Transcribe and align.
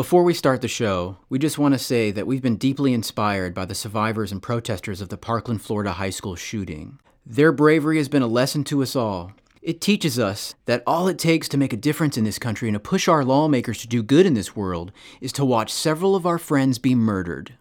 Before 0.00 0.22
we 0.24 0.32
start 0.32 0.62
the 0.62 0.66
show, 0.66 1.18
we 1.28 1.38
just 1.38 1.58
want 1.58 1.74
to 1.74 1.78
say 1.78 2.10
that 2.10 2.26
we've 2.26 2.40
been 2.40 2.56
deeply 2.56 2.94
inspired 2.94 3.52
by 3.52 3.66
the 3.66 3.74
survivors 3.74 4.32
and 4.32 4.40
protesters 4.40 5.02
of 5.02 5.10
the 5.10 5.18
Parkland, 5.18 5.60
Florida 5.60 5.92
high 5.92 6.08
school 6.08 6.36
shooting. 6.36 6.98
Their 7.26 7.52
bravery 7.52 7.98
has 7.98 8.08
been 8.08 8.22
a 8.22 8.26
lesson 8.26 8.64
to 8.64 8.82
us 8.82 8.96
all. 8.96 9.32
It 9.60 9.82
teaches 9.82 10.18
us 10.18 10.54
that 10.64 10.82
all 10.86 11.06
it 11.06 11.18
takes 11.18 11.50
to 11.50 11.58
make 11.58 11.74
a 11.74 11.76
difference 11.76 12.16
in 12.16 12.24
this 12.24 12.38
country 12.38 12.66
and 12.66 12.74
to 12.76 12.80
push 12.80 13.08
our 13.08 13.22
lawmakers 13.22 13.76
to 13.82 13.88
do 13.88 14.02
good 14.02 14.24
in 14.24 14.32
this 14.32 14.56
world 14.56 14.90
is 15.20 15.34
to 15.34 15.44
watch 15.44 15.70
several 15.70 16.16
of 16.16 16.24
our 16.24 16.38
friends 16.38 16.78
be 16.78 16.94
murdered. 16.94 17.52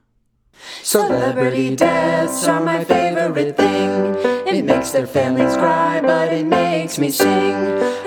Celebrity 0.81 1.75
deaths 1.75 2.47
are 2.47 2.63
my 2.63 2.85
favorite 2.85 3.57
thing. 3.57 4.15
It 4.47 4.63
makes 4.63 4.91
their 4.91 5.07
families 5.07 5.57
cry, 5.57 5.99
but 5.99 6.31
it 6.31 6.45
makes 6.45 6.99
me 6.99 7.11
sing. 7.11 7.53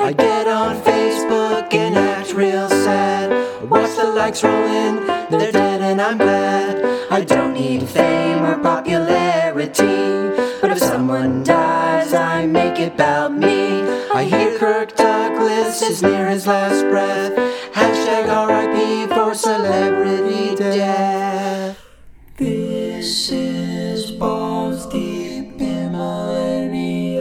I 0.01 0.15
get 0.15 0.49
on 0.49 0.77
Facebook 0.77 1.75
and 1.75 1.97
act 1.97 2.33
real 2.33 2.71
sad. 2.71 3.12
Watch 4.03 4.11
the 4.11 4.19
likes 4.19 4.43
roll 4.43 4.67
in, 4.67 5.07
they're 5.31 5.53
dead 5.53 5.81
and 5.81 6.03
I'm 6.03 6.19
glad. 6.19 6.85
I 7.13 7.23
don't 7.23 7.55
need 7.55 7.89
fame 7.89 8.45
or 8.45 8.59
popularity, 8.59 10.43
but 10.61 10.73
if 10.73 10.81
someone 10.81 11.45
dies, 11.45 12.13
I 12.13 12.47
make 12.47 12.81
it 12.81 12.95
about 12.95 13.33
me. 13.33 13.81
I 14.13 14.25
hear 14.25 14.59
Kirk 14.59 14.97
Douglas 14.97 15.83
is 15.83 16.03
near 16.03 16.29
his 16.29 16.49
last 16.49 16.83
breath. 16.91 17.33
Hashtag 17.75 18.27
RIP 18.49 19.09
for 19.11 19.35
celebrity 19.37 20.57
death. 20.57 21.79
This 22.37 23.31
is 23.31 24.11
Balls 24.11 24.87
Deep 24.87 25.61
in 25.61 25.93
Millennials. 25.93 27.13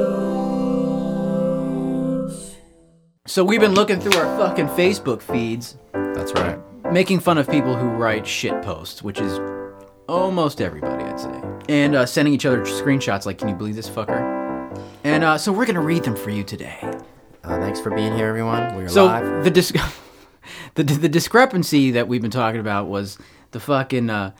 So 3.27 3.43
we've 3.43 3.61
been 3.61 3.75
looking 3.75 3.99
through 3.99 4.19
our 4.19 4.35
fucking 4.35 4.69
Facebook 4.69 5.21
feeds, 5.21 5.77
That's 5.93 6.33
right. 6.33 6.57
Making 6.91 7.19
fun 7.19 7.37
of 7.37 7.49
people 7.49 7.75
who 7.75 7.87
write 7.87 8.25
shit 8.27 8.61
posts, 8.61 9.01
which 9.01 9.19
is 9.19 9.39
almost 10.07 10.61
everybody, 10.61 11.03
I'd 11.03 11.19
say, 11.19 11.41
and 11.69 11.95
uh, 11.95 12.05
sending 12.05 12.33
each 12.33 12.45
other 12.45 12.61
screenshots 12.61 13.25
like, 13.25 13.37
"Can 13.37 13.47
you 13.49 13.55
believe 13.55 13.75
this 13.75 13.89
fucker?" 13.89 14.39
And 15.03 15.23
uh, 15.23 15.37
so 15.37 15.51
we're 15.51 15.65
gonna 15.65 15.81
read 15.81 16.03
them 16.03 16.15
for 16.15 16.29
you 16.29 16.43
today. 16.43 16.77
Uh, 17.43 17.57
thanks 17.59 17.79
for 17.79 17.89
being 17.89 18.15
here, 18.15 18.27
everyone. 18.27 18.75
We're 18.75 18.87
So 18.89 19.05
live. 19.05 19.43
the 19.43 19.51
dis- 19.51 19.73
the 20.75 20.83
the 20.83 21.09
discrepancy 21.09 21.91
that 21.91 22.07
we've 22.07 22.21
been 22.21 22.31
talking 22.31 22.59
about 22.59 22.87
was 22.87 23.17
the 23.51 23.59
fucking. 23.59 24.09
Uh, 24.09 24.31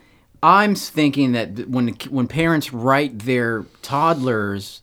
I'm 0.44 0.73
thinking 0.76 1.33
that 1.33 1.70
when 1.70 1.89
when 2.09 2.28
parents 2.28 2.73
write 2.73 3.20
their 3.20 3.66
toddlers 3.81 4.81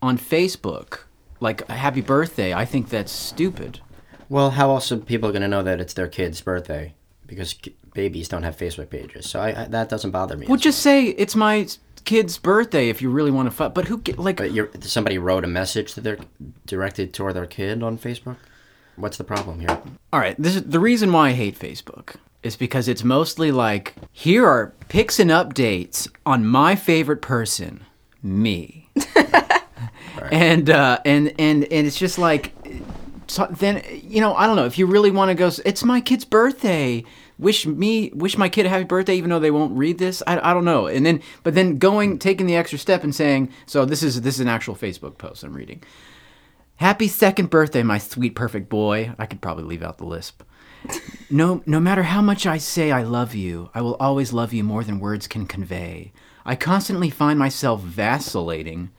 on 0.00 0.16
Facebook 0.18 1.00
like 1.40 1.68
a 1.68 1.74
happy 1.74 2.00
birthday, 2.00 2.54
I 2.54 2.64
think 2.64 2.88
that's 2.88 3.12
stupid. 3.12 3.80
Well, 4.28 4.50
how 4.50 4.70
else 4.70 4.92
are 4.92 4.96
people 4.96 5.30
going 5.30 5.42
to 5.42 5.48
know 5.48 5.62
that 5.62 5.80
it's 5.80 5.94
their 5.94 6.08
kid's 6.08 6.40
birthday? 6.40 6.94
Because 7.26 7.54
babies 7.94 8.28
don't 8.28 8.42
have 8.42 8.56
Facebook 8.56 8.90
pages, 8.90 9.28
so 9.28 9.40
I, 9.40 9.62
I, 9.62 9.64
that 9.66 9.88
doesn't 9.88 10.12
bother 10.12 10.36
me. 10.36 10.46
Well, 10.46 10.56
as 10.56 10.62
just 10.62 10.80
say 10.80 11.06
it's 11.06 11.36
my 11.36 11.66
kid's 12.04 12.38
birthday 12.38 12.88
if 12.88 13.02
you 13.02 13.10
really 13.10 13.30
want 13.30 13.50
to. 13.50 13.54
Fu- 13.54 13.68
but 13.68 13.86
who 13.86 13.98
get 13.98 14.18
like? 14.18 14.36
But 14.36 14.52
you're, 14.52 14.70
somebody 14.80 15.18
wrote 15.18 15.44
a 15.44 15.48
message 15.48 15.94
to 15.94 16.00
their 16.00 16.18
directed 16.66 17.12
toward 17.12 17.34
their 17.34 17.46
kid 17.46 17.82
on 17.82 17.98
Facebook. 17.98 18.36
What's 18.96 19.18
the 19.18 19.24
problem 19.24 19.60
here? 19.60 19.80
All 20.12 20.20
right, 20.20 20.34
this 20.38 20.56
is 20.56 20.64
the 20.64 20.80
reason 20.80 21.12
why 21.12 21.28
I 21.28 21.32
hate 21.32 21.58
Facebook 21.58 22.16
is 22.42 22.56
because 22.56 22.88
it's 22.88 23.04
mostly 23.04 23.52
like 23.52 23.94
here 24.12 24.46
are 24.46 24.72
pics 24.88 25.20
and 25.20 25.30
updates 25.30 26.08
on 26.24 26.46
my 26.46 26.76
favorite 26.76 27.20
person, 27.20 27.84
me. 28.22 28.88
And 30.30 30.68
uh, 30.68 30.98
and 31.04 31.28
and 31.38 31.64
and 31.64 31.86
it's 31.86 31.98
just 31.98 32.18
like 32.18 32.52
so 33.28 33.46
then 33.50 33.82
you 34.02 34.20
know 34.20 34.34
I 34.34 34.46
don't 34.46 34.56
know 34.56 34.66
if 34.66 34.78
you 34.78 34.86
really 34.86 35.10
want 35.10 35.30
to 35.30 35.34
go. 35.34 35.50
It's 35.64 35.84
my 35.84 36.00
kid's 36.00 36.24
birthday. 36.24 37.04
Wish 37.38 37.66
me 37.66 38.10
wish 38.14 38.36
my 38.36 38.48
kid 38.48 38.66
a 38.66 38.68
happy 38.68 38.84
birthday, 38.84 39.14
even 39.16 39.30
though 39.30 39.38
they 39.38 39.50
won't 39.50 39.76
read 39.76 39.98
this. 39.98 40.22
I, 40.26 40.50
I 40.50 40.52
don't 40.52 40.64
know. 40.64 40.86
And 40.86 41.06
then 41.06 41.22
but 41.42 41.54
then 41.54 41.78
going 41.78 42.18
taking 42.18 42.46
the 42.46 42.56
extra 42.56 42.78
step 42.78 43.04
and 43.04 43.14
saying 43.14 43.50
so 43.66 43.84
this 43.84 44.02
is 44.02 44.22
this 44.22 44.34
is 44.34 44.40
an 44.40 44.48
actual 44.48 44.74
Facebook 44.74 45.18
post 45.18 45.44
I'm 45.44 45.54
reading. 45.54 45.82
Happy 46.76 47.08
second 47.08 47.50
birthday, 47.50 47.82
my 47.82 47.98
sweet 47.98 48.34
perfect 48.34 48.68
boy. 48.68 49.12
I 49.18 49.26
could 49.26 49.40
probably 49.40 49.64
leave 49.64 49.82
out 49.82 49.98
the 49.98 50.04
lisp. 50.04 50.42
No, 51.28 51.62
no 51.66 51.80
matter 51.80 52.04
how 52.04 52.22
much 52.22 52.46
I 52.46 52.58
say 52.58 52.92
I 52.92 53.02
love 53.02 53.34
you, 53.34 53.68
I 53.74 53.82
will 53.82 53.96
always 53.96 54.32
love 54.32 54.52
you 54.52 54.62
more 54.62 54.84
than 54.84 55.00
words 55.00 55.26
can 55.26 55.44
convey. 55.44 56.12
I 56.46 56.54
constantly 56.54 57.10
find 57.10 57.38
myself 57.38 57.82
vacillating. 57.82 58.90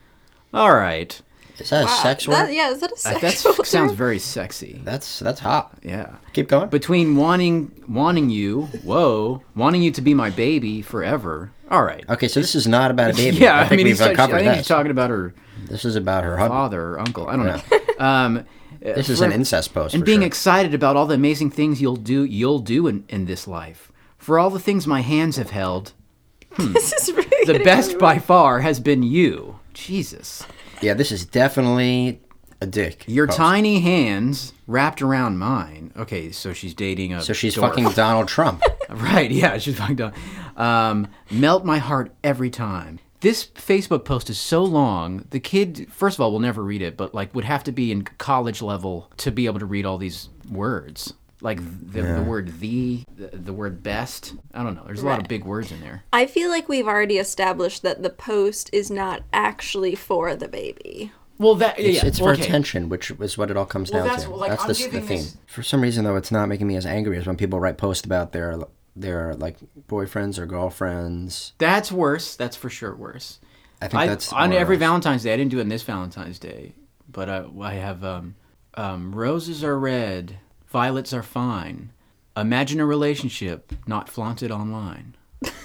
All 0.53 0.76
right, 0.76 1.22
Is 1.59 1.70
that 1.72 1.86
a 1.86 1.88
sex 1.88 2.28
word? 2.28 2.36
That, 2.36 2.53
yeah, 2.53 2.72
is 2.72 2.80
that 2.81 2.92
a 2.92 2.96
Uh, 2.96 3.20
sexual 3.20 3.53
that 3.53 3.66
sounds 3.66 3.94
very 3.94 4.20
sexy. 4.20 4.81
That's 4.84 5.20
that's 5.20 5.40
hot. 5.40 5.78
Yeah. 5.84 6.16
Keep 6.34 6.47
going. 6.50 6.70
Between 6.70 7.16
wanting 7.16 7.72
wanting 7.88 8.30
you, 8.30 8.64
whoa, 8.84 9.42
wanting 9.56 9.81
you 9.81 9.92
to 9.92 10.02
be 10.02 10.14
my 10.14 10.30
baby 10.30 10.81
forever. 10.81 11.52
All 11.72 11.84
right. 11.84 12.03
okay, 12.09 12.28
so 12.28 12.40
this 12.40 12.56
is 12.56 12.68
not 12.68 12.90
about 12.92 13.12
a 13.12 13.14
baby. 13.16 13.38
Yeah, 13.46 13.56
I 13.59 13.64
I, 13.66 13.70
mean, 13.70 13.78
we've 13.80 13.88
he's, 13.88 14.02
I 14.02 14.16
think 14.16 14.18
that. 14.18 14.66
talking 14.66 14.90
about 14.92 15.09
her 15.12 15.34
This 15.70 15.86
is 15.86 15.96
about 15.96 16.24
her 16.24 16.36
husband. 16.38 16.58
father 16.58 16.81
or 16.94 17.00
uncle. 17.00 17.28
I 17.30 17.36
don't 17.36 17.46
know. 17.46 17.62
Um, 18.00 18.46
This 18.81 19.09
is 19.09 19.20
for- 19.20 19.26
an 19.26 19.34
incest 19.34 19.74
post. 19.74 19.94
and 19.94 20.02
for 20.02 20.06
being 20.06 20.22
sure. 20.22 20.28
excited 20.28 20.74
about 20.74 20.96
all 20.96 21.06
the 21.06 21.16
amazing 21.16 21.52
things 21.52 21.81
you'll 21.81 21.97
do 21.97 22.24
you'll 22.24 22.59
do 22.59 22.88
in, 22.88 23.03
in 23.09 23.26
this 23.26 23.46
life 23.46 23.91
for 24.18 24.40
all 24.40 24.50
the 24.50 24.59
things 24.59 24.88
my 24.88 25.02
hands 25.02 25.36
have 25.36 25.50
held 25.50 25.91
This 26.58 26.94
is 26.94 27.12
really 27.14 27.46
the 27.46 27.59
best 27.64 27.90
really 27.90 28.00
by 28.00 28.20
far 28.20 28.62
has 28.62 28.80
been 28.80 29.03
you 29.03 29.59
jesus 29.74 30.44
yeah, 30.81 30.94
this 30.94 31.12
is 31.12 31.25
definitely 31.25 32.22
a 32.62 32.66
dick. 32.67 33.06
your 33.07 33.25
post. 33.28 33.38
tiny 33.38 33.79
hands 33.79 34.53
wrapped 34.67 35.01
around 35.01 35.38
mine 35.38 35.94
okay 35.95 36.29
so 36.31 36.51
she's 36.53 36.73
dating 36.73 37.13
a 37.13 37.22
So 37.22 37.31
she's 37.34 37.56
dwarf. 37.56 37.69
fucking 37.69 37.90
Donald 37.91 38.28
Trump. 38.28 38.62
right 38.90 39.31
yeah 39.31 39.57
she's 39.57 39.78
fucking 39.78 39.95
Donald. 39.95 40.17
um, 40.57 41.07
melt 41.31 41.63
my 41.63 41.78
heart 41.78 42.12
every 42.23 42.50
time 42.50 43.00
this 43.22 43.45
facebook 43.47 44.03
post 44.03 44.29
is 44.29 44.38
so 44.38 44.62
long 44.63 45.25
the 45.29 45.40
kid 45.40 45.88
first 45.90 46.17
of 46.17 46.22
all 46.22 46.31
will 46.34 46.40
never 46.41 46.62
read 46.63 46.81
it 46.81 46.97
but 46.97 47.13
like 47.16 47.34
would 47.34 47.46
have 47.46 47.63
to 47.63 47.72
be 47.72 47.91
in 47.94 48.01
college 48.03 48.61
level 48.61 49.09
to 49.17 49.31
be 49.31 49.46
able 49.46 49.59
to 49.59 49.66
read 49.66 49.85
all 49.85 49.97
these 49.97 50.28
words 50.51 51.13
like 51.42 51.60
the, 51.92 52.02
the 52.02 52.22
word 52.24 52.60
the, 52.60 53.04
the 53.16 53.28
the 53.38 53.54
word 53.54 53.82
best 53.82 54.34
i 54.54 54.62
don't 54.62 54.76
know 54.76 54.84
there's 54.86 55.02
a 55.02 55.06
lot 55.06 55.22
of 55.22 55.28
big 55.28 55.46
words 55.46 55.72
in 55.72 55.80
there 55.80 56.04
I 56.12 56.26
feel 56.26 56.50
like 56.50 56.68
we've 56.68 56.88
already 56.88 57.18
established 57.18 57.82
that 57.84 58.04
the 58.04 58.10
post 58.10 58.70
is 58.74 58.92
not 58.92 59.24
actually 59.32 59.96
for 59.96 60.36
the 60.36 60.48
baby. 60.50 61.12
well 61.38 61.56
that 61.56 61.80
It's, 61.80 62.04
yeah, 62.04 62.08
it's 62.10 62.20
for 62.20 62.32
okay. 62.34 62.44
attention, 62.44 62.90
which 62.90 63.10
is 63.12 63.38
what 63.38 63.50
it 63.50 63.56
all 63.58 63.66
comes 63.66 63.90
Well, 63.92 64.02
down 64.02 64.08
that's- 64.10 64.26
to. 64.26 64.36
like, 64.36 64.60
that's 64.60 64.84
the, 64.84 64.90
the 64.90 65.00
theme. 65.02 65.18
this- 65.18 65.38
For 65.48 65.64
some 65.64 65.80
reason, 65.82 66.04
though, 66.04 66.18
it's 66.18 66.32
not 66.32 66.50
making 66.50 66.68
me 66.68 66.76
as 66.76 66.86
angry 66.86 67.18
as 67.18 67.26
when 67.26 67.38
people 67.38 67.60
write 67.60 67.78
posts 67.78 68.04
about 68.06 68.34
their 68.34 68.60
their 68.98 69.34
like 69.36 69.56
boyfriends 69.88 70.38
or 70.38 70.46
girlfriends. 70.46 71.54
that's 71.58 71.90
worse 71.92 72.36
that's 72.36 72.58
for 72.58 72.70
sure 72.70 72.94
worse 72.94 73.40
I 73.82 73.88
think 73.88 74.02
I, 74.02 74.08
that's 74.08 74.34
on 74.34 74.52
every 74.52 74.76
less- 74.76 74.82
Valentine's 74.82 75.24
Day. 75.24 75.34
I 75.34 75.38
didn't 75.38 75.52
do 75.52 75.60
it 75.60 75.62
on 75.62 75.70
this 75.70 75.84
Valentine's 75.84 76.38
Day, 76.40 76.74
but 77.10 77.30
I, 77.30 77.46
I 77.62 77.74
have 77.76 78.04
um, 78.04 78.36
um, 78.74 79.16
roses 79.16 79.64
are 79.64 79.80
red, 79.80 80.38
violets 80.69 81.13
are 81.13 81.24
fine. 81.24 81.91
Imagine 82.38 82.80
a 82.80 82.85
relationship 82.85 83.74
not 83.88 84.07
flaunted 84.09 84.52
online. 84.52 85.16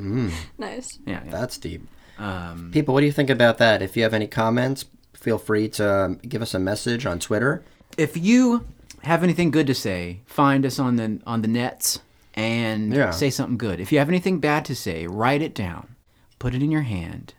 Nice. 0.00 0.98
Yeah, 1.06 1.24
yeah. 1.24 1.30
That's 1.30 1.58
deep. 1.58 1.86
Um, 2.18 2.70
People, 2.72 2.94
what 2.94 3.00
do 3.00 3.06
you 3.06 3.12
think 3.12 3.30
about 3.30 3.58
that? 3.58 3.82
If 3.82 3.96
you 3.96 4.04
have 4.04 4.14
any 4.14 4.28
comments, 4.28 4.84
feel 5.14 5.38
free 5.38 5.68
to 5.70 5.92
um, 6.04 6.14
give 6.18 6.40
us 6.42 6.54
a 6.54 6.58
message 6.60 7.04
on 7.06 7.18
Twitter. 7.18 7.64
if 7.96 8.16
you 8.16 8.64
have 9.02 9.24
anything 9.24 9.50
good 9.50 9.66
to 9.66 9.74
say, 9.74 10.20
find 10.26 10.64
us 10.64 10.78
on 10.78 10.96
the 10.96 11.20
on 11.26 11.42
the 11.42 11.48
nets 11.48 11.98
and 12.34 12.92
Yeah. 12.92 13.10
say 13.10 13.28
something 13.30 13.56
good. 13.58 13.80
If 13.80 13.90
you 13.90 13.98
have 13.98 14.08
anything 14.08 14.38
bad 14.38 14.64
to 14.66 14.74
say, 14.76 15.06
write 15.08 15.42
it 15.42 15.54
down, 15.54 15.96
put 16.38 16.54
it 16.54 16.62
in 16.62 16.70
your 16.70 16.82
hand, 16.82 17.34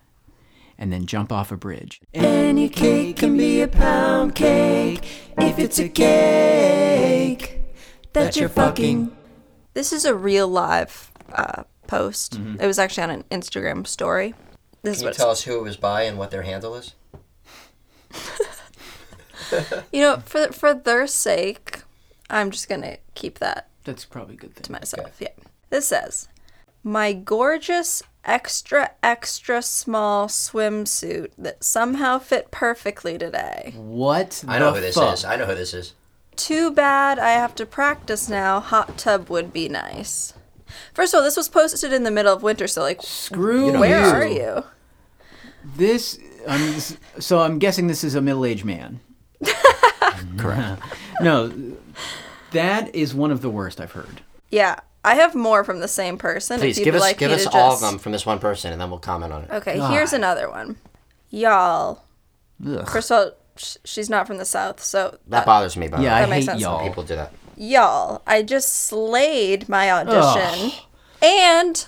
and 0.77 0.91
then 0.91 1.05
jump 1.05 1.31
off 1.31 1.51
a 1.53 1.57
bridge. 1.57 2.01
Any 2.13 2.67
cake 2.67 3.17
can 3.17 3.37
be 3.37 3.61
a 3.61 3.67
pound 3.69 4.35
cake 4.35 5.05
if 5.37 5.59
it's 5.59 5.79
a 5.79 5.87
cake 5.87 6.88
that 8.13 8.35
you're 8.35 8.49
fucking. 8.49 9.15
This 9.73 9.93
is 9.93 10.05
a 10.05 10.15
real 10.15 10.47
live 10.47 11.11
uh, 11.31 11.63
post. 11.87 12.39
It 12.59 12.65
was 12.65 12.79
actually 12.79 13.03
on 13.03 13.09
an 13.11 13.23
Instagram 13.31 13.85
story. 13.87 14.33
This 14.81 14.97
is 14.97 15.03
what 15.03 15.15
it 15.15 15.21
us 15.21 15.43
who 15.43 15.57
it 15.59 15.63
was 15.63 15.77
by 15.77 16.03
and 16.03 16.17
what 16.17 16.31
their 16.31 16.43
handle 16.43 16.75
is? 16.75 16.93
You 19.91 20.01
know, 20.01 20.17
for 20.25 20.51
for 20.51 20.73
their 20.75 21.07
sake, 21.07 21.81
I'm 22.29 22.51
just 22.51 22.69
gonna 22.69 22.97
keep 23.15 23.39
that 23.39 23.67
That's 23.83 24.05
probably 24.05 24.35
a 24.35 24.37
good 24.37 24.53
thing. 24.53 24.63
to 24.63 24.71
myself. 24.71 25.15
Yeah. 25.19 25.29
This 25.71 25.87
says, 25.87 26.27
"My 26.83 27.13
gorgeous, 27.13 28.03
extra 28.23 28.91
extra 29.01 29.61
small 29.63 30.27
swimsuit 30.27 31.31
that 31.37 31.63
somehow 31.63 32.19
fit 32.19 32.51
perfectly 32.51 33.17
today. 33.17 33.73
What? 33.75 34.43
I 34.47 34.59
know 34.59 34.69
the 34.71 34.75
who 34.75 34.81
this 34.81 34.95
fuck? 34.95 35.13
is. 35.15 35.25
I 35.25 35.35
know 35.35 35.45
who 35.45 35.55
this 35.55 35.73
is. 35.73 35.93
Too 36.39 36.71
bad 36.71 37.19
I 37.19 37.31
have 37.31 37.53
to 37.55 37.65
practice 37.65 38.29
now. 38.29 38.59
Hot 38.59 38.97
tub 38.97 39.29
would 39.29 39.51
be 39.53 39.67
nice." 39.69 40.33
First 40.93 41.13
of 41.13 41.19
all, 41.19 41.23
this 41.23 41.35
was 41.37 41.49
posted 41.49 41.91
in 41.93 42.03
the 42.03 42.11
middle 42.11 42.33
of 42.33 42.43
winter, 42.43 42.67
so 42.67 42.81
like, 42.81 43.01
Screw 43.01 43.77
where 43.79 44.05
you. 44.05 44.13
are 44.13 44.27
you? 44.27 44.63
This, 45.75 46.19
this- 46.47 46.97
so 47.19 47.39
I'm 47.41 47.59
guessing 47.59 47.87
this 47.87 48.03
is 48.03 48.15
a 48.15 48.21
middle-aged 48.21 48.65
man. 48.65 48.99
Correct. 50.37 50.81
no, 51.21 51.51
that 52.51 52.93
is 52.95 53.13
one 53.13 53.31
of 53.31 53.41
the 53.41 53.49
worst 53.49 53.79
I've 53.81 53.91
heard. 53.91 54.21
Yeah, 54.49 54.79
I 55.03 55.15
have 55.15 55.35
more 55.35 55.63
from 55.63 55.79
the 55.79 55.87
same 55.87 56.17
person. 56.17 56.59
Please 56.59 56.77
if 56.77 56.85
you'd 56.85 56.85
give 56.85 56.95
us 56.95 57.01
like 57.01 57.17
give 57.17 57.31
us 57.31 57.43
to 57.43 57.51
all 57.51 57.73
of 57.73 57.81
them 57.81 57.97
from 57.99 58.11
this 58.11 58.25
one 58.25 58.39
person, 58.39 58.71
and 58.71 58.79
then 58.81 58.89
we'll 58.89 58.99
comment 58.99 59.33
on 59.33 59.43
it. 59.43 59.51
Okay, 59.51 59.79
here's 59.91 60.13
another 60.13 60.49
one. 60.49 60.77
Y'all. 61.29 62.03
Ugh. 62.65 62.87
First 62.89 63.11
of 63.11 63.17
all, 63.17 63.31
sh- 63.31 63.48
she's 63.85 64.09
not 64.09 64.27
from 64.27 64.37
the 64.37 64.45
south, 64.45 64.83
so 64.83 65.17
That 65.27 65.45
bothers 65.45 65.75
me. 65.77 65.87
By 65.87 66.01
Yeah, 66.01 66.09
the 66.09 66.15
I. 66.15 66.21
That 66.21 66.29
makes 66.29 66.45
hate 66.45 66.51
sense. 66.51 66.61
y'all. 66.61 66.87
people 66.87 67.03
do 67.03 67.15
that. 67.15 67.33
y'all. 67.57 68.21
I 68.27 68.41
just 68.43 68.73
slayed 68.85 69.67
my 69.69 69.91
audition 69.91 70.71
and 71.21 71.85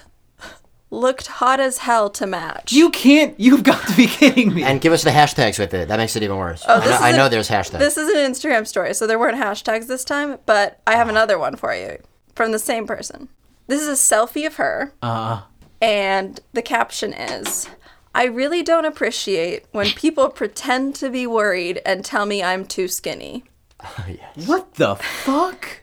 looked 0.89 1.27
hot 1.27 1.59
as 1.59 1.79
hell 1.79 2.09
to 2.09 2.27
match. 2.27 2.73
You 2.73 2.89
can't. 2.89 3.39
You've 3.39 3.63
got 3.63 3.87
to 3.87 3.95
be 3.95 4.07
kidding 4.07 4.53
me. 4.53 4.63
And 4.63 4.81
give 4.81 4.91
us 4.91 5.03
the 5.03 5.09
hashtags 5.09 5.57
with 5.57 5.73
it. 5.73 5.87
That 5.87 5.97
makes 5.97 6.15
it 6.15 6.23
even 6.23 6.37
worse. 6.37 6.63
Oh, 6.67 6.75
I, 6.81 6.85
know, 6.85 6.91
is 6.95 7.01
I 7.01 7.09
a- 7.11 7.17
know 7.17 7.29
there's 7.29 7.49
hashtags. 7.49 7.79
This 7.79 7.97
is 7.97 8.09
an 8.09 8.31
Instagram 8.31 8.67
story, 8.67 8.93
so 8.93 9.07
there 9.07 9.17
weren't 9.19 9.37
hashtags 9.37 9.87
this 9.87 10.03
time, 10.03 10.37
but 10.45 10.81
I 10.85 10.95
have 10.97 11.07
another 11.09 11.39
one 11.39 11.55
for 11.55 11.73
you 11.73 11.97
from 12.35 12.51
the 12.51 12.59
same 12.59 12.85
person. 12.87 13.29
This 13.67 13.81
is 13.81 13.87
a 13.87 13.91
selfie 14.15 14.45
of 14.45 14.55
her, 14.55 14.93
Uh, 15.01 15.43
and 15.81 16.41
the 16.51 16.61
caption 16.61 17.13
is 17.13 17.69
I 18.13 18.25
really 18.25 18.61
don't 18.61 18.85
appreciate 18.85 19.65
when 19.71 19.87
people 19.91 20.29
pretend 20.29 20.95
to 20.95 21.09
be 21.09 21.25
worried 21.25 21.81
and 21.85 22.03
tell 22.03 22.25
me 22.25 22.43
I'm 22.43 22.65
too 22.65 22.87
skinny, 22.87 23.43
what 24.45 24.73
the 24.75 24.95
fuck? 24.95 25.81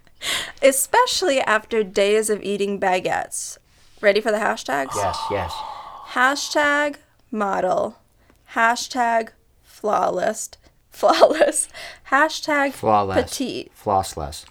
especially 0.63 1.41
after 1.41 1.83
days 1.85 2.29
of 2.29 2.43
eating 2.43 2.79
baguettes. 2.81 3.57
Ready 4.01 4.21
for 4.21 4.31
the 4.31 4.39
hashtags? 4.39 4.95
yes, 4.95 5.19
yes. 5.31 5.53
Hashtag 6.11 6.97
model, 7.31 7.99
hashtag 8.55 9.31
flawless, 9.63 10.51
flawless, 10.91 11.69
hashtag 12.11 12.73
Flawless. 12.73 13.23
petite. 13.23 13.73
Flossless. 13.75 14.45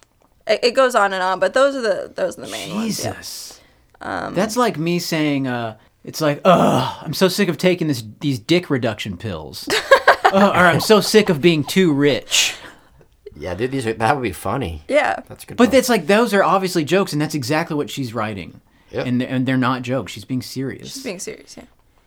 It, 0.46 0.60
it 0.64 0.72
goes 0.76 0.96
on 0.96 1.14
and 1.14 1.22
on, 1.24 1.40
but 1.40 1.54
those 1.54 1.76
are 1.76 1.82
the 1.82 2.12
those 2.14 2.38
are 2.38 2.42
the 2.42 2.52
main 2.52 2.74
ones. 2.76 3.04
yeah. 3.04 3.14
Jesus. 3.14 3.62
That's 4.00 4.56
like 4.58 4.78
me 4.78 5.00
saying, 5.00 5.48
uh, 5.48 5.78
it's 6.04 6.22
like, 6.22 6.42
ugh, 6.46 6.98
I'm 7.02 7.14
so 7.14 7.28
sick 7.28 7.50
of 7.50 7.58
taking 7.58 7.88
this 7.88 8.04
these 8.20 8.40
dick 8.40 8.70
reduction 8.70 9.18
pills. 9.18 9.68
Ugh, 10.26 10.34
or 10.34 10.60
I'm 10.60 10.82
so 10.82 11.00
sick 11.00 11.30
of 11.30 11.40
being 11.42 11.64
too 11.64 11.94
rich. 11.94 12.56
Yeah, 13.40 13.54
dude, 13.56 13.72
these 13.72 13.86
are, 13.88 13.94
that 13.94 14.16
would 14.16 14.24
be 14.24 14.32
funny. 14.32 14.84
Yeah. 14.88 15.22
That's 15.28 15.46
good. 15.46 15.58
But 15.58 15.66
point. 15.66 15.76
it's 15.76 15.90
like 15.90 16.08
those 16.08 16.34
are 16.34 16.44
obviously 16.44 16.84
jokes, 16.84 17.14
and 17.14 17.22
that's 17.22 17.36
exactly 17.36 17.76
what 17.76 17.90
she's 17.90 18.14
writing. 18.14 18.62
Yep. 18.92 19.06
And 19.06 19.24
and 19.24 19.46
they're 19.46 19.58
not 19.58 19.82
jokes. 19.82 20.12
She's 20.12 20.26
being 20.26 20.42
serious. 20.42 20.94
She's 20.94 21.04
being 21.04 21.20
serious, 21.20 21.58
yeah. 21.58 21.66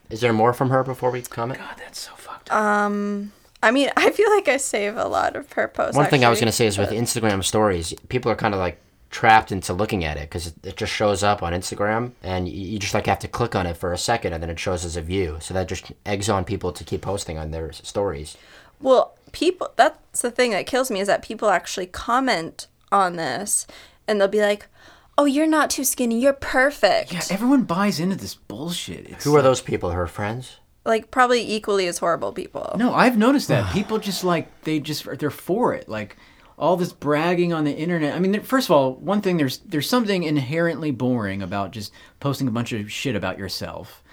Is 0.08 0.20
there 0.20 0.32
more 0.32 0.52
from 0.52 0.70
her 0.70 0.82
before 0.82 1.10
we 1.10 1.22
comment? 1.22 1.60
God, 1.60 1.76
that's 1.78 2.00
so 2.00 2.12
fucked 2.16 2.50
up. 2.50 2.56
Um. 2.56 3.32
I 3.62 3.70
mean, 3.70 3.90
I 3.96 4.10
feel 4.10 4.30
like 4.30 4.48
I 4.48 4.56
save 4.56 4.96
a 4.96 5.06
lot 5.06 5.36
of 5.36 5.52
her 5.52 5.68
posts. 5.68 5.96
One 5.96 6.06
thing 6.06 6.24
I 6.24 6.30
was 6.30 6.40
going 6.40 6.46
to 6.46 6.52
say 6.52 6.66
is 6.66 6.78
with 6.78 6.90
Instagram 6.90 7.44
stories, 7.44 7.94
people 8.08 8.30
are 8.32 8.36
kind 8.36 8.54
of 8.54 8.60
like 8.60 8.80
trapped 9.10 9.50
into 9.50 9.72
looking 9.72 10.04
at 10.04 10.16
it 10.16 10.22
because 10.22 10.46
it, 10.46 10.54
it 10.64 10.76
just 10.76 10.92
shows 10.92 11.22
up 11.22 11.42
on 11.42 11.52
Instagram 11.52 12.12
and 12.22 12.48
you, 12.48 12.72
you 12.72 12.78
just 12.78 12.94
like 12.94 13.06
have 13.06 13.18
to 13.18 13.28
click 13.28 13.54
on 13.56 13.66
it 13.66 13.76
for 13.76 13.92
a 13.92 13.98
second 13.98 14.32
and 14.32 14.42
then 14.42 14.50
it 14.50 14.58
shows 14.58 14.84
as 14.84 14.96
a 14.96 15.02
view. 15.02 15.36
So 15.40 15.52
that 15.54 15.68
just 15.68 15.92
eggs 16.06 16.28
on 16.28 16.44
people 16.44 16.72
to 16.72 16.84
keep 16.84 17.02
posting 17.02 17.36
on 17.38 17.50
their 17.50 17.72
stories. 17.72 18.36
Well, 18.80 19.14
people 19.32 19.72
that's 19.76 20.22
the 20.22 20.30
thing 20.30 20.52
that 20.52 20.66
kills 20.66 20.90
me 20.90 21.00
is 21.00 21.06
that 21.08 21.22
people 21.22 21.50
actually 21.50 21.86
comment 21.86 22.66
on 22.92 23.16
this 23.16 23.66
and 24.08 24.20
they'll 24.20 24.28
be 24.28 24.40
like, 24.40 24.66
"Oh, 25.18 25.24
you're 25.24 25.46
not 25.46 25.70
too 25.70 25.84
skinny. 25.84 26.20
You're 26.20 26.32
perfect." 26.32 27.12
yeah, 27.12 27.22
everyone 27.30 27.62
buys 27.64 28.00
into 28.00 28.16
this 28.16 28.34
bullshit. 28.34 29.06
It's 29.08 29.24
Who 29.24 29.32
are 29.34 29.38
like- 29.38 29.44
those 29.44 29.60
people? 29.60 29.90
Her 29.90 30.06
friends? 30.06 30.56
like 30.86 31.10
probably 31.10 31.42
equally 31.52 31.86
as 31.86 31.98
horrible 31.98 32.32
people. 32.32 32.74
No, 32.78 32.94
I've 32.94 33.18
noticed 33.18 33.48
that 33.48 33.70
people 33.74 33.98
just 33.98 34.24
like 34.24 34.62
they 34.62 34.80
just 34.80 35.04
they're 35.18 35.30
for 35.30 35.74
it. 35.74 35.88
Like 35.88 36.16
all 36.60 36.76
this 36.76 36.92
bragging 36.92 37.54
on 37.54 37.64
the 37.64 37.74
internet. 37.74 38.14
I 38.14 38.20
mean, 38.20 38.38
first 38.42 38.68
of 38.68 38.72
all, 38.72 38.94
one 38.96 39.22
thing 39.22 39.38
there's 39.38 39.58
there's 39.58 39.88
something 39.88 40.22
inherently 40.22 40.90
boring 40.90 41.42
about 41.42 41.72
just 41.72 41.90
posting 42.20 42.46
a 42.46 42.50
bunch 42.50 42.72
of 42.72 42.92
shit 42.92 43.16
about 43.16 43.38
yourself, 43.38 44.04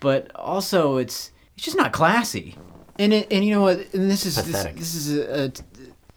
but 0.00 0.30
also 0.36 0.96
it's 0.96 1.32
it's 1.56 1.64
just 1.64 1.76
not 1.76 1.92
classy. 1.92 2.56
And 2.98 3.12
it, 3.12 3.30
and 3.30 3.44
you 3.44 3.50
know 3.50 3.60
what? 3.60 3.92
And 3.92 4.10
this 4.10 4.24
is 4.24 4.36
this, 4.36 4.64
this 4.64 4.94
is 4.94 5.18
a, 5.18 5.46
a 5.46 5.52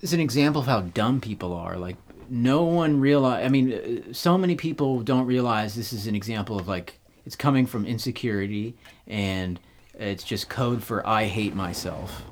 is 0.02 0.14
an 0.14 0.20
example 0.20 0.62
of 0.62 0.68
how 0.68 0.82
dumb 0.82 1.20
people 1.20 1.54
are. 1.54 1.76
Like 1.76 1.98
no 2.30 2.64
one 2.64 3.02
realize. 3.02 3.44
I 3.44 3.50
mean, 3.50 4.14
so 4.14 4.38
many 4.38 4.56
people 4.56 5.02
don't 5.02 5.26
realize 5.26 5.76
this 5.76 5.92
is 5.92 6.06
an 6.06 6.16
example 6.16 6.60
of 6.60 6.68
like 6.68 7.00
it's 7.26 7.36
coming 7.36 7.66
from 7.66 7.86
insecurity 7.86 8.76
and 9.08 9.60
it's 9.96 10.24
just 10.24 10.50
code 10.50 10.84
for 10.84 11.06
I 11.06 11.26
hate 11.26 11.56
myself 11.56 12.24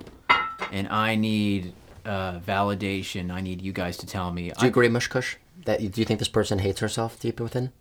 and 0.72 0.88
I 0.90 1.16
need 1.16 1.74
uh, 2.08 2.40
validation. 2.40 3.32
I 3.32 3.42
need 3.42 3.62
you 3.62 3.74
guys 3.74 3.98
to 3.98 4.06
tell 4.08 4.32
me. 4.32 4.44
Do 4.44 4.48
you 4.48 4.54
I, 4.66 4.68
agree, 4.68 4.88
Mushkush? 4.88 5.36
That 5.66 5.80
do 5.80 6.00
you 6.02 6.06
think 6.06 6.20
this 6.20 6.28
person 6.30 6.60
hates 6.60 6.80
herself 6.80 7.20
deep 7.20 7.40
within, 7.40 7.72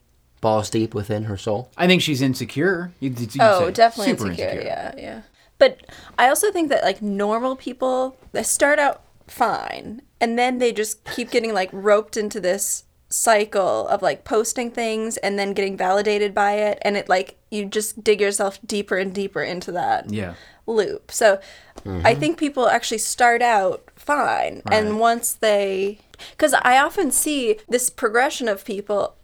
balls 0.40 0.69
deep 0.70 0.94
within 0.94 1.25
her 1.25 1.37
soul? 1.37 1.70
I 1.76 1.87
think 1.87 2.02
she's 2.02 2.20
insecure. 2.23 2.93
You, 3.00 3.11
you 3.11 3.26
Oh, 3.40 3.67
say. 3.67 3.73
definitely 3.73 4.12
Super 4.17 4.31
insecure. 4.31 4.62
Yeah, 4.62 4.93
yeah. 4.96 5.20
But 5.58 5.81
I 6.19 6.28
also 6.28 6.50
think 6.50 6.69
that 6.70 6.82
like 6.82 7.00
normal 7.00 7.56
people, 7.56 8.17
they 8.32 8.43
start 8.43 8.78
out 8.78 9.02
fine, 9.26 10.02
and 10.20 10.38
then 10.38 10.58
they 10.58 10.73
just 10.73 11.05
keep 11.05 11.31
getting 11.31 11.55
like 11.55 11.70
roped 11.73 12.17
into 12.17 12.40
this 12.40 12.84
cycle 13.08 13.87
of 13.88 14.03
like 14.03 14.25
posting 14.25 14.70
things 14.70 15.17
and 15.19 15.38
then 15.38 15.53
getting 15.53 15.76
validated 15.76 16.35
by 16.35 16.53
it, 16.55 16.79
and 16.82 16.97
it 16.97 17.08
like 17.08 17.37
you 17.50 17.64
just 17.64 18.03
dig 18.03 18.20
yourself 18.20 18.58
deeper 18.67 18.97
and 18.97 19.14
deeper 19.14 19.43
into 19.43 19.70
that 19.73 20.11
Yeah. 20.12 20.35
loop. 20.67 21.12
So 21.12 21.41
I 21.85 21.88
mm-hmm. 21.88 22.20
think 22.20 22.38
people 22.38 22.69
actually 22.69 22.99
start 22.99 23.43
out 23.43 23.88
fine, 23.94 24.62
and 24.70 24.99
once 24.99 25.32
they, 25.32 26.00
because 26.32 26.53
I 26.55 26.79
often 26.79 27.11
see 27.11 27.58
this 27.69 27.91
progression 27.91 28.49
of 28.49 28.64
people, 28.64 29.14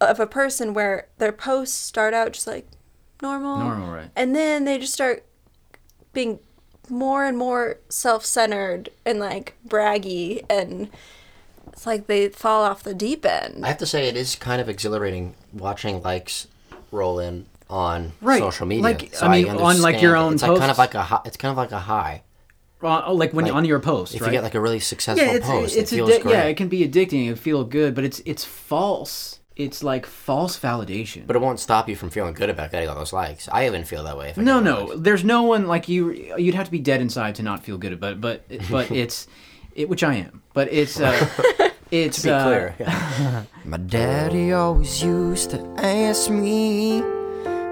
of 0.00 0.20
a 0.20 0.26
person 0.26 0.74
where 0.74 1.08
their 1.18 1.32
posts 1.32 1.76
start 1.76 2.12
out 2.12 2.32
just 2.32 2.46
like 2.46 2.66
normal, 3.22 3.58
Normal, 3.58 3.92
right. 3.94 4.10
and 4.14 4.36
then 4.36 4.64
they 4.64 4.78
just 4.78 4.92
start 4.92 5.24
being 6.12 6.40
more 6.90 7.24
and 7.24 7.38
more 7.38 7.78
self-centered 7.88 8.90
and 9.06 9.18
like 9.18 9.54
braggy 9.66 10.44
and 10.50 10.90
it's 11.72 11.86
like 11.86 12.06
they 12.06 12.28
fall 12.28 12.62
off 12.64 12.82
the 12.82 12.94
deep 12.94 13.24
end 13.26 13.64
I 13.64 13.68
have 13.68 13.78
to 13.78 13.86
say, 13.86 14.08
it 14.08 14.16
is 14.16 14.34
kind 14.36 14.60
of 14.60 14.68
exhilarating 14.68 15.34
watching 15.52 16.02
likes 16.02 16.46
roll 16.90 17.18
in 17.18 17.46
on 17.70 18.12
Right. 18.20 18.38
social 18.40 18.66
media. 18.66 18.82
Like, 18.84 19.22
I 19.22 19.28
mean, 19.28 19.48
on, 19.48 19.80
like, 19.80 20.02
your 20.02 20.16
own 20.16 20.34
It's 20.34 20.42
like 20.42 20.58
kind 20.58 20.70
of 20.70 20.78
like 20.78 20.94
a 20.94 21.02
hi- 21.02 21.20
it's 21.24 21.36
kind 21.38 21.50
of 21.50 21.56
like 21.56 21.72
a 21.72 21.78
high. 21.80 22.22
Uh, 22.82 23.00
oh, 23.06 23.14
like 23.14 23.32
when 23.32 23.44
Like, 23.46 23.54
on 23.54 23.64
your 23.64 23.78
post, 23.78 24.14
If 24.14 24.20
right? 24.20 24.26
you 24.26 24.32
get 24.32 24.42
like 24.42 24.54
a 24.56 24.60
really 24.60 24.80
successful 24.80 25.24
yeah, 25.26 25.34
it's, 25.34 25.46
post, 25.46 25.76
it's 25.76 25.92
it 25.92 25.96
feels 25.96 26.10
addi- 26.10 26.22
great. 26.22 26.32
yeah, 26.32 26.42
it 26.44 26.56
can 26.56 26.68
be 26.68 26.86
addicting. 26.86 27.30
It 27.30 27.38
feel 27.38 27.62
good, 27.64 27.94
but 27.94 28.02
it's 28.04 28.20
it's 28.26 28.44
false. 28.44 29.38
It's 29.54 29.82
like 29.84 30.04
false 30.04 30.58
validation. 30.58 31.26
But 31.26 31.36
it 31.36 31.42
won't 31.42 31.60
stop 31.60 31.88
you 31.88 31.94
from 31.94 32.10
feeling 32.10 32.34
good 32.34 32.50
about 32.50 32.72
getting 32.72 32.88
all 32.88 32.94
those 32.96 33.12
likes. 33.12 33.48
I 33.52 33.66
even 33.66 33.84
feel 33.84 34.02
that 34.04 34.18
way. 34.18 34.30
If 34.30 34.38
I 34.38 34.42
No, 34.42 34.58
no. 34.60 34.84
likes. 34.86 35.00
There's 35.02 35.24
no 35.24 35.42
one 35.42 35.66
like 35.68 35.88
you. 35.88 36.10
You'd 36.36 36.54
have 36.56 36.66
to 36.66 36.72
be 36.72 36.78
dead 36.80 37.00
inside 37.00 37.36
to 37.36 37.42
not 37.42 37.62
feel 37.64 37.78
good 37.78 37.92
about 37.92 38.12
it. 38.14 38.20
But 38.20 38.44
but 38.70 38.90
it's, 39.02 39.28
it, 39.74 39.88
which 39.88 40.02
I 40.02 40.14
am. 40.14 40.42
But 40.52 40.72
it's 40.72 41.00
uh, 41.00 41.28
it's 41.90 42.16
To 42.22 42.28
be 42.28 42.30
uh, 42.30 42.44
clear, 42.44 42.74
yeah. 42.78 43.44
My 43.64 43.76
daddy 43.76 44.52
always 44.52 45.02
used 45.02 45.50
to 45.50 45.60
ask 45.78 46.30
me, 46.30 47.00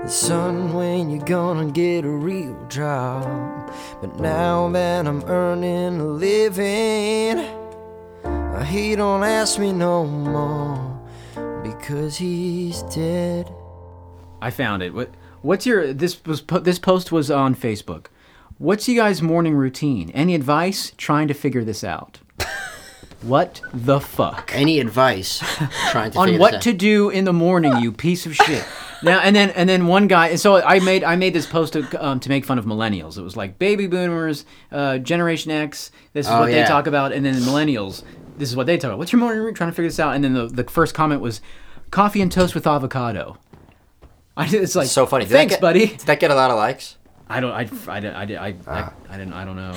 Son, 0.07 0.73
when 0.73 1.11
you 1.11 1.21
gonna 1.21 1.71
get 1.71 2.05
a 2.05 2.11
real 2.11 2.57
job? 2.69 3.71
But 4.01 4.19
now 4.19 4.69
that 4.71 5.07
I'm 5.07 5.23
earning 5.25 6.01
a 6.01 6.07
living, 6.07 7.39
uh, 8.25 8.65
he 8.65 8.97
don't 8.97 9.23
ask 9.23 9.59
me 9.59 9.73
no 9.73 10.07
more 10.07 11.01
because 11.63 12.17
he's 12.17 12.83
dead. 12.85 13.53
I 14.41 14.51
found 14.51 14.83
it. 14.83 14.95
What 14.95 15.11
what's 15.43 15.67
your 15.67 15.93
this 15.93 16.25
was 16.25 16.43
this 16.43 16.79
post 16.79 17.13
was 17.13 17.31
on 17.31 17.55
Facebook. 17.55 18.07
What's 18.61 18.87
you 18.91 18.95
guys' 18.95 19.23
morning 19.23 19.55
routine? 19.55 20.11
Any 20.11 20.35
advice? 20.35 20.93
Trying 20.99 21.29
to 21.29 21.35
figure 21.35 21.65
this 21.65 21.83
out. 21.83 22.21
what 23.23 23.63
the 23.73 24.01
fuck? 24.01 24.51
Any 24.55 24.81
advice 24.81 25.39
trying 25.91 26.11
to 26.11 26.19
figure 26.21 26.35
on 26.35 26.39
what 26.39 26.53
this 26.53 26.65
to 26.65 26.75
do 26.75 27.09
in 27.09 27.25
the 27.25 27.33
morning, 27.33 27.75
you 27.79 27.91
piece 27.91 28.27
of 28.27 28.37
shit. 28.37 28.63
Now 29.03 29.21
and 29.21 29.35
then 29.35 29.49
and 29.53 29.67
then 29.67 29.87
one 29.87 30.09
guy. 30.09 30.29
And 30.29 30.39
so 30.39 30.57
I 30.63 30.79
made 30.81 31.05
I 31.05 31.17
made 31.17 31.33
this 31.33 31.47
post 31.47 31.73
to, 31.73 32.07
um, 32.07 32.21
to 32.21 32.29
make 32.29 32.45
fun 32.45 32.59
of 32.59 32.67
millennials. 32.67 33.17
It 33.17 33.23
was 33.23 33.35
like 33.35 33.59
baby 33.59 33.87
boomers, 33.87 34.45
uh, 34.71 34.99
Generation 34.99 35.51
X. 35.51 35.91
This 36.13 36.27
is 36.27 36.33
Oh, 36.33 36.41
what 36.41 36.47
they 36.51 36.59
yeah. 36.59 36.67
talk 36.69 36.87
about, 36.87 37.13
and 37.13 37.25
then 37.25 37.37
millennials. 37.37 38.03
This 38.37 38.51
is 38.51 38.57
what 38.57 38.67
they 38.67 38.77
talk 38.77 38.89
about. 38.91 38.99
What's 38.99 39.11
your 39.11 39.21
morning 39.21 39.41
routine? 39.41 39.55
Trying 39.55 39.71
to 39.71 39.75
figure 39.75 39.89
this 39.89 39.99
out. 39.99 40.15
And 40.15 40.23
then 40.23 40.35
the, 40.35 40.49
the 40.49 40.65
first 40.65 40.95
comment 40.95 41.23
was 41.23 41.41
coffee 41.91 42.21
and 42.21 42.31
toast 42.31 42.55
with 42.55 42.67
avocado. 42.67 43.39
I, 44.37 44.47
it's 44.55 44.75
like 44.75 44.89
So 44.89 45.07
funny. 45.07 45.25
Did 45.25 45.33
Thanks, 45.33 45.55
get, 45.55 45.61
buddy. 45.63 45.87
Did 45.87 46.01
that 46.01 46.21
get 46.21 46.31
a 46.31 46.35
lot 46.35 46.51
of 46.51 46.59
likes? 46.59 46.97
I 47.31 47.41
don't. 47.41 47.53
I. 47.53 47.69
I. 47.89 47.99
I. 47.99 48.23
I. 48.23 48.49
I, 48.49 48.55
Ah. 48.67 48.93
I, 49.09 49.15
I 49.15 49.19
didn't. 49.19 49.33
I 49.35 49.45
don't 49.45 49.57
know. 49.57 49.75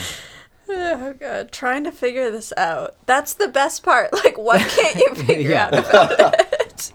Oh 0.69 1.13
god, 1.19 1.51
trying 1.51 1.83
to 1.83 1.91
figure 1.91 2.31
this 2.31 2.51
out. 2.57 2.95
That's 3.05 3.33
the 3.35 3.47
best 3.47 3.83
part. 3.83 4.11
Like, 4.13 4.37
what 4.37 4.59
can't 4.61 4.95
you 4.95 5.15
figure 5.25 5.51
Yeah. 5.51 5.65
out 5.67 5.73
about 5.77 6.39
it? 6.39 6.91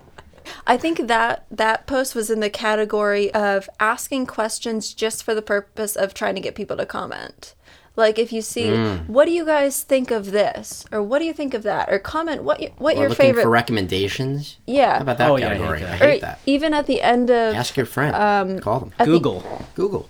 I 0.67 0.77
think 0.77 1.07
that 1.07 1.45
that 1.51 1.87
post 1.87 2.15
was 2.15 2.29
in 2.31 2.41
the 2.41 2.51
category 2.51 3.33
of 3.33 3.69
asking 3.79 4.27
questions 4.27 4.93
just 4.95 5.23
for 5.23 5.35
the 5.35 5.43
purpose 5.43 5.97
of 5.97 6.13
trying 6.13 6.35
to 6.35 6.41
get 6.41 6.55
people 6.55 6.77
to 6.77 6.87
comment. 6.87 7.55
Like 7.97 8.19
if 8.19 8.33
you 8.33 8.43
see, 8.43 8.67
Mm. 8.67 9.07
what 9.09 9.25
do 9.27 9.33
you 9.33 9.45
guys 9.45 9.83
think 9.83 10.11
of 10.11 10.31
this, 10.31 10.85
or 10.93 11.03
what 11.03 11.19
do 11.21 11.25
you 11.25 11.33
think 11.33 11.53
of 11.55 11.63
that, 11.65 11.89
or 11.93 11.99
comment 11.99 12.43
what 12.45 12.61
y- 12.61 12.73
what 12.79 12.97
Or 12.97 13.01
your 13.01 13.09
looking 13.11 13.27
favorite, 13.27 13.43
for 13.43 13.51
recommendations. 13.51 14.57
yeah, 14.67 14.97
How 14.97 15.03
about 15.03 15.19
that 15.19 15.31
Oh, 15.31 15.37
yeah, 15.37 15.47
I 15.47 15.49
hate 15.51 15.59
category? 15.59 15.79
I 15.79 15.81
that. 15.87 15.99
hate, 15.99 16.21
that. 16.23 16.39
even 16.47 16.75
at 16.75 16.87
the 16.87 17.01
end 17.03 17.31
of 17.31 17.55
Ask 17.55 17.77
your 17.77 17.87
friend. 17.87 18.15
um, 18.15 18.59
Call 18.61 18.81
them. 18.81 18.93
Google, 19.05 19.41
the- 19.41 19.65
Google. 19.75 20.09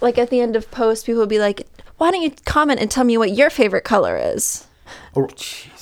Google. 0.00 0.06
like 0.08 0.18
at 0.18 0.30
the 0.30 0.40
end 0.40 0.56
of 0.56 0.70
posts, 0.70 1.04
people 1.04 1.20
would 1.20 1.28
be 1.28 1.38
like, 1.38 1.66
"Why 1.98 2.10
don't 2.10 2.22
you 2.22 2.32
comment 2.44 2.80
and 2.80 2.90
tell 2.90 3.04
me 3.04 3.16
what 3.18 3.32
your 3.32 3.50
favorite 3.50 3.84
color 3.84 4.16
is?" 4.16 4.66
Or 5.14 5.28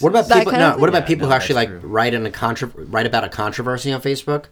what 0.00 0.10
about 0.10 0.28
That 0.28 0.38
people? 0.44 0.52
No, 0.52 0.70
what 0.70 0.78
thing? 0.80 0.88
about 0.88 1.06
people 1.06 1.26
no, 1.26 1.30
who 1.30 1.36
actually 1.36 1.54
that's 1.54 1.70
like 1.72 1.80
true. 1.80 1.88
write 1.88 2.14
in 2.14 2.26
a 2.26 2.30
contro- 2.30 2.72
write 2.76 3.06
about 3.06 3.24
a 3.24 3.28
controversy 3.28 3.90
on 3.92 4.00
Facebook, 4.02 4.44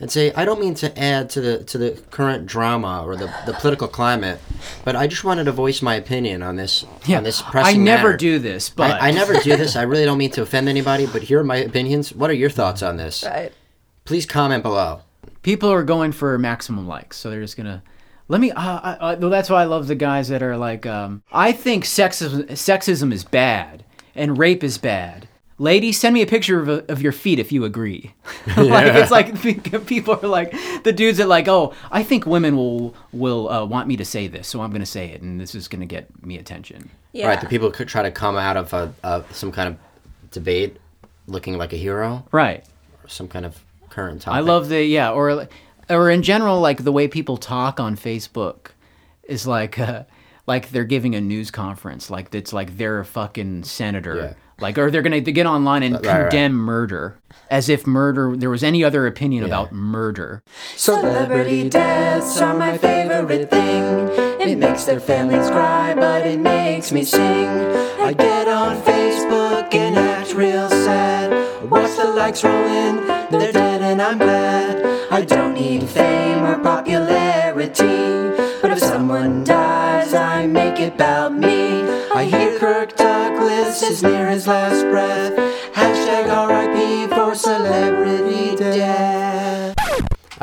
and 0.00 0.10
say, 0.10 0.32
"I 0.34 0.44
don't 0.44 0.60
mean 0.60 0.74
to 0.74 0.98
add 0.98 1.30
to 1.30 1.40
the 1.40 1.64
to 1.64 1.78
the 1.78 1.90
current 2.10 2.46
drama 2.46 3.02
or 3.04 3.14
the, 3.16 3.32
the 3.46 3.52
political 3.52 3.86
climate, 3.88 4.40
but 4.84 4.96
I 4.96 5.06
just 5.06 5.22
wanted 5.24 5.44
to 5.44 5.52
voice 5.52 5.80
my 5.82 5.94
opinion 5.94 6.42
on 6.42 6.56
this 6.56 6.84
Yeah, 7.06 7.18
on 7.18 7.24
this 7.24 7.42
pressing 7.42 7.80
I 7.80 7.84
never 7.84 8.08
matter." 8.10 8.16
do 8.16 8.38
this, 8.38 8.68
but 8.70 8.90
I, 9.00 9.08
I 9.08 9.10
never 9.10 9.34
do 9.34 9.56
this. 9.56 9.76
I 9.76 9.82
really 9.82 10.04
don't 10.04 10.18
mean 10.18 10.30
to 10.32 10.42
offend 10.42 10.68
anybody, 10.68 11.06
but 11.06 11.22
here 11.22 11.38
are 11.40 11.44
my 11.44 11.56
opinions. 11.56 12.12
What 12.12 12.30
are 12.30 12.34
your 12.34 12.50
thoughts 12.50 12.82
on 12.82 12.96
this? 12.96 13.22
Right. 13.24 13.52
Please 14.04 14.26
comment 14.26 14.62
below. 14.62 15.00
people 15.42 15.70
are 15.70 15.82
going 15.84 16.12
for 16.12 16.36
maximum 16.38 16.86
likes, 16.88 17.16
so 17.16 17.30
they're 17.30 17.42
just 17.42 17.56
gonna. 17.56 17.82
Let 18.30 18.40
me. 18.40 18.52
Uh, 18.52 18.60
I, 18.60 18.96
I, 19.00 19.14
well, 19.16 19.28
that's 19.28 19.50
why 19.50 19.60
I 19.62 19.64
love 19.64 19.88
the 19.88 19.96
guys 19.96 20.28
that 20.28 20.40
are 20.40 20.56
like, 20.56 20.86
um, 20.86 21.24
I 21.32 21.50
think 21.50 21.84
sexism, 21.84 22.46
sexism 22.50 23.12
is 23.12 23.24
bad 23.24 23.84
and 24.14 24.38
rape 24.38 24.62
is 24.62 24.78
bad. 24.78 25.26
Ladies, 25.58 25.98
send 25.98 26.14
me 26.14 26.22
a 26.22 26.26
picture 26.26 26.60
of, 26.60 26.68
of 26.88 27.02
your 27.02 27.10
feet 27.10 27.40
if 27.40 27.50
you 27.50 27.64
agree. 27.64 28.14
like 28.56 28.86
it's 28.94 29.10
like 29.10 29.34
people 29.86 30.14
are 30.22 30.28
like 30.28 30.52
the 30.84 30.92
dudes 30.92 31.18
that 31.18 31.26
like, 31.26 31.48
oh, 31.48 31.74
I 31.90 32.04
think 32.04 32.24
women 32.24 32.56
will 32.56 32.94
will 33.12 33.50
uh, 33.50 33.64
want 33.64 33.88
me 33.88 33.96
to 33.96 34.04
say 34.04 34.28
this, 34.28 34.46
so 34.46 34.60
I'm 34.60 34.70
gonna 34.70 34.86
say 34.86 35.10
it, 35.10 35.22
and 35.22 35.40
this 35.40 35.56
is 35.56 35.66
gonna 35.66 35.84
get 35.84 36.24
me 36.24 36.38
attention. 36.38 36.88
Yeah. 37.12 37.26
Right, 37.26 37.40
the 37.40 37.48
people 37.48 37.72
could 37.72 37.88
try 37.88 38.04
to 38.04 38.12
come 38.12 38.36
out 38.36 38.56
of 38.56 38.72
a, 38.72 38.94
a, 39.02 39.24
some 39.32 39.50
kind 39.50 39.68
of 39.68 40.30
debate 40.30 40.76
looking 41.26 41.58
like 41.58 41.72
a 41.72 41.76
hero 41.76 42.24
Right. 42.30 42.64
or 43.02 43.08
some 43.08 43.26
kind 43.26 43.44
of 43.44 43.60
current 43.88 44.22
topic. 44.22 44.36
I 44.36 44.40
love 44.40 44.68
the 44.68 44.84
yeah, 44.84 45.10
or 45.10 45.48
or 45.90 46.10
in 46.10 46.22
general, 46.22 46.60
like 46.60 46.84
the 46.84 46.92
way 46.92 47.08
people 47.08 47.36
talk 47.36 47.80
on 47.80 47.96
Facebook 47.96 48.68
is 49.24 49.46
like 49.46 49.78
uh, 49.78 50.04
like 50.46 50.70
they're 50.70 50.84
giving 50.84 51.14
a 51.14 51.20
news 51.20 51.50
conference, 51.50 52.10
like 52.10 52.34
it's 52.34 52.52
like 52.52 52.76
they're 52.78 53.00
a 53.00 53.04
fucking 53.04 53.64
senator, 53.64 54.16
Yeah. 54.16 54.32
like 54.60 54.78
or 54.78 54.90
they're 54.90 55.02
gonna 55.02 55.20
get 55.20 55.46
online 55.46 55.82
and 55.82 55.94
Right, 55.96 56.04
right. 56.06 56.20
condemn 56.30 56.54
murder 56.54 57.18
as 57.50 57.68
if 57.68 57.86
murder 57.86 58.34
there 58.36 58.50
was 58.50 58.62
any 58.62 58.82
other 58.84 59.06
opinion 59.06 59.44
about 59.44 59.72
murder. 59.72 60.42
Celebrity 60.76 61.68
deaths 61.68 62.40
are 62.40 62.54
my 62.56 62.76
favorite 62.78 63.50
thing. 63.50 64.08
It 64.40 64.56
makes 64.58 64.84
their 64.84 64.98
families 65.00 65.48
cry, 65.50 65.94
but 65.94 66.26
it 66.26 66.40
makes 66.40 66.90
me 66.90 67.04
sing. 67.04 67.48
I 68.00 68.12
get 68.14 68.48
on 68.48 68.76
Facebook 68.82 69.72
and 69.74 69.94
act 69.96 70.34
real 70.34 70.68
sad. 70.68 71.70
Watch 71.70 71.96
the 71.96 72.04
likes 72.06 72.42
roll 72.42 72.66
in, 72.66 72.96
they're 73.30 73.52
dead 73.52 73.82
and 73.82 74.00
I'm 74.02 74.18
glad. 74.18 74.99
I 75.12 75.22
don't 75.22 75.54
need 75.54 75.88
fame 75.88 76.44
or 76.44 76.58
popularity, 76.58 78.36
but 78.62 78.70
if 78.70 78.78
someone 78.78 79.44
dies, 79.44 80.14
I 80.14 80.46
make 80.46 80.78
it 80.78 80.94
about 80.94 81.34
me. 81.34 81.82
I 82.14 82.24
hear 82.24 82.58
Kirk 82.58 82.96
Douglas 82.96 83.82
is 83.82 84.02
near 84.02 84.28
his 84.28 84.46
last 84.46 84.82
breath. 84.84 85.34
Hashtag 85.74 86.26
RIP 86.48 87.10
for 87.10 87.34
celebrity 87.34 88.56
death. 88.56 89.74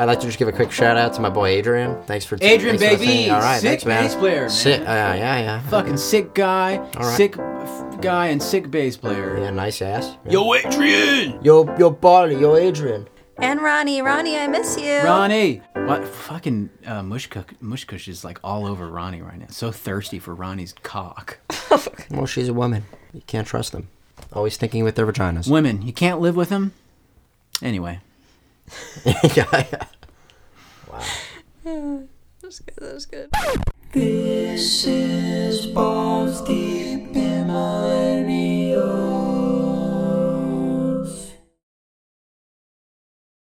I'd 0.00 0.04
like 0.04 0.20
to 0.20 0.26
just 0.26 0.38
give 0.38 0.46
a 0.48 0.52
quick 0.52 0.70
shout 0.70 0.96
out 0.96 1.12
to 1.14 1.20
my 1.20 1.28
boy 1.30 1.48
Adrian. 1.48 2.00
Thanks 2.04 2.24
for 2.24 2.38
Adrian, 2.40 2.78
thanks 2.78 2.94
for 2.94 2.98
baby! 3.00 3.06
listening. 3.16 3.30
All 3.32 3.40
right, 3.40 3.60
Sick 3.60 3.68
thanks, 3.80 3.84
man. 3.84 4.04
bass 4.04 4.14
player, 4.14 4.40
man. 4.42 4.50
Sick, 4.50 4.80
uh, 4.82 4.84
yeah, 4.84 5.38
yeah. 5.40 5.60
Fucking 5.62 5.96
sick 5.96 6.34
guy, 6.34 6.76
right. 6.94 7.16
sick 7.16 7.36
f- 7.38 8.00
guy, 8.00 8.26
and 8.28 8.40
sick 8.42 8.70
bass 8.70 8.96
player. 8.96 9.38
Yeah, 9.40 9.50
nice 9.50 9.82
ass. 9.82 10.16
Yo, 10.28 10.54
Adrian! 10.54 11.42
Yo, 11.42 11.74
yo, 11.78 11.90
Barley, 11.90 12.36
yo, 12.38 12.54
Adrian. 12.54 13.08
And 13.40 13.60
Ronnie, 13.62 14.02
Ronnie, 14.02 14.36
I 14.36 14.48
miss 14.48 14.76
you. 14.76 14.98
Ronnie, 14.98 15.62
what 15.74 16.04
fucking 16.04 16.70
uh, 16.84 17.02
mushkush, 17.02 17.44
mushkush 17.62 18.08
is 18.08 18.24
like 18.24 18.40
all 18.42 18.66
over 18.66 18.88
Ronnie 18.88 19.22
right 19.22 19.38
now. 19.38 19.46
So 19.50 19.70
thirsty 19.70 20.18
for 20.18 20.34
Ronnie's 20.34 20.74
cock. 20.82 21.38
well, 22.10 22.26
she's 22.26 22.48
a 22.48 22.52
woman. 22.52 22.84
You 23.12 23.22
can't 23.28 23.46
trust 23.46 23.70
them. 23.72 23.88
Always 24.32 24.56
thinking 24.56 24.82
with 24.82 24.96
their 24.96 25.06
vaginas. 25.06 25.48
Women, 25.48 25.82
you 25.82 25.92
can't 25.92 26.20
live 26.20 26.34
with 26.34 26.48
them. 26.48 26.72
Anyway. 27.62 28.00
yeah, 29.04 29.46
yeah. 29.52 29.84
Wow. 30.90 31.02
That's 32.42 32.60
good. 32.60 32.74
That's 32.80 33.06
good. 33.06 33.30
This 33.92 34.84
is 34.84 35.66
balls 35.66 36.42
deep 36.42 37.14
in 37.16 37.46
my 37.46 38.20
knee. 38.20 38.57